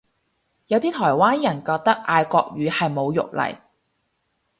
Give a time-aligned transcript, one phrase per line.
[0.65, 3.59] 有啲台灣人覺得嗌國語係侮辱嚟